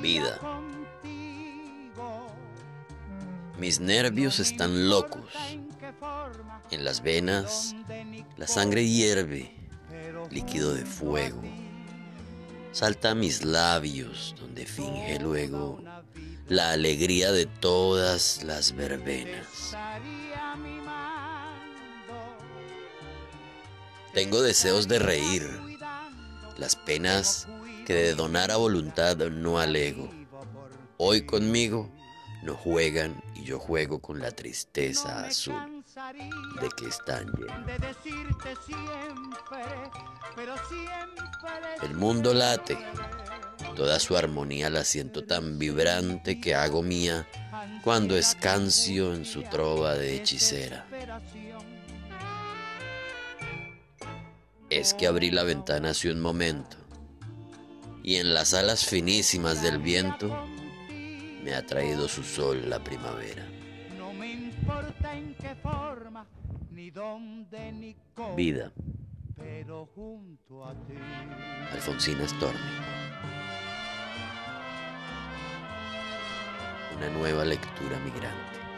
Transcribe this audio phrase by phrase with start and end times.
[0.00, 0.38] Vida.
[3.58, 5.32] Mis nervios están locos.
[6.70, 7.74] En las venas
[8.36, 9.56] la sangre hierve,
[10.30, 11.42] líquido de fuego.
[12.70, 15.82] Salta a mis labios donde finge luego
[16.48, 19.74] la alegría de todas las verbenas.
[24.14, 25.71] Tengo deseos de reír,
[26.62, 27.48] las penas
[27.84, 30.08] que de donar a voluntad no alego.
[30.96, 31.90] Hoy conmigo
[32.44, 35.82] no juegan y yo juego con la tristeza azul
[36.60, 37.96] de que están llenos.
[41.82, 42.78] El mundo late,
[43.74, 47.26] toda su armonía la siento tan vibrante que hago mía
[47.82, 50.86] cuando escancio en su trova de hechicera.
[54.72, 56.78] Es que abrí la ventana hace un momento
[58.02, 60.46] y en las alas finísimas del viento
[61.44, 63.46] me ha traído su sol la primavera.
[63.98, 66.26] No me importa en qué forma,
[66.70, 68.72] ni dónde, ni cómo, Vida.
[69.36, 70.94] Pero junto a ti.
[71.72, 72.58] Alfonsina Storni.
[76.96, 78.71] Una nueva lectura migrante.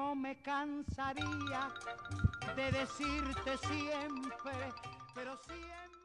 [0.00, 1.68] No me cansaría
[2.56, 4.72] de decirte siempre,
[5.14, 5.99] pero siempre...